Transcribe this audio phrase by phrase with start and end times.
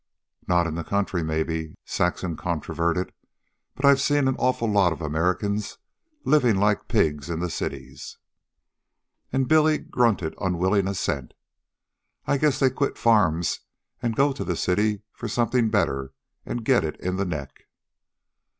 [0.47, 3.11] "Not in the country, maybe," Saxon controverted.
[3.75, 5.77] "But I've seen an awful lot of Americans
[6.25, 8.17] living like pigs in the cities."
[9.31, 11.35] Billy grunted unwilling assent.
[12.25, 13.59] "I guess they quit the farms
[14.01, 16.13] an' go to the city for something better,
[16.47, 17.65] an' get it in the neck."